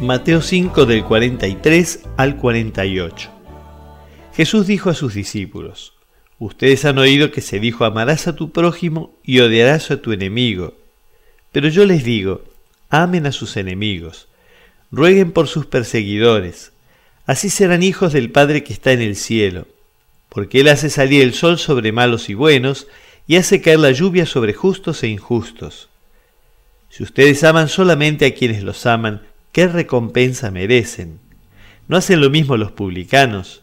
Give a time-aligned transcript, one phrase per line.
[0.00, 3.30] Mateo 5 del 43 al 48.
[4.34, 5.94] Jesús dijo a sus discípulos,
[6.40, 10.74] Ustedes han oído que se dijo amarás a tu prójimo y odiarás a tu enemigo.
[11.52, 12.42] Pero yo les digo,
[12.90, 14.26] amen a sus enemigos,
[14.90, 16.72] rueguen por sus perseguidores,
[17.24, 19.68] así serán hijos del Padre que está en el cielo,
[20.28, 22.88] porque Él hace salir el sol sobre malos y buenos,
[23.28, 25.88] y hace caer la lluvia sobre justos e injustos.
[26.90, 29.22] Si ustedes aman solamente a quienes los aman,
[29.54, 31.20] ¿qué recompensa merecen?
[31.86, 33.62] ¿No hacen lo mismo los publicanos?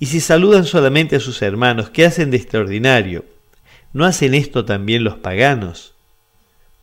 [0.00, 3.26] Y si saludan solamente a sus hermanos, ¿qué hacen de extraordinario?
[3.92, 5.94] ¿No hacen esto también los paganos?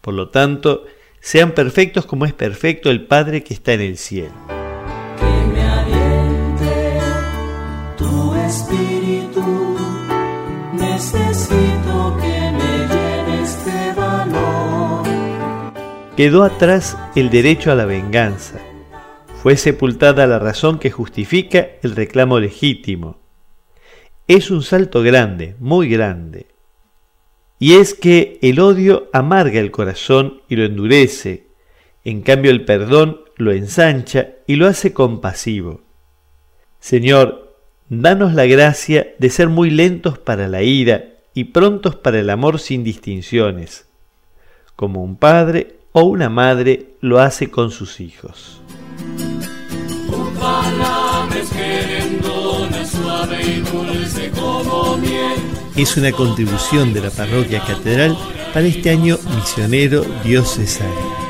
[0.02, 0.86] Por lo tanto,
[1.19, 4.58] sean perfectos como es perfecto el Padre que está en el cielo.
[16.19, 18.59] Quedó atrás el derecho a la venganza
[19.41, 23.21] fue sepultada la razón que justifica el reclamo legítimo.
[24.27, 26.47] Es un salto grande, muy grande.
[27.57, 31.47] Y es que el odio amarga el corazón y lo endurece,
[32.03, 35.83] en cambio el perdón lo ensancha y lo hace compasivo.
[36.81, 37.55] Señor,
[37.87, 42.59] danos la gracia de ser muy lentos para la ira y prontos para el amor
[42.59, 43.87] sin distinciones,
[44.75, 48.61] como un padre o una madre lo hace con sus hijos.
[55.75, 58.17] Es una contribución de la parroquia catedral
[58.53, 61.28] para este año misionero diocesano.